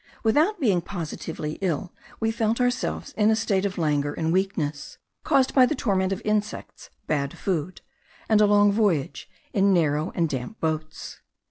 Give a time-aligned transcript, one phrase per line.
[0.23, 5.53] Without being positively ill, we felt ourselves in a state of languor and weakness, caused
[5.53, 7.81] by the torment of insects, bad food,
[8.27, 11.19] and a long voyage, in narrow and damp boats.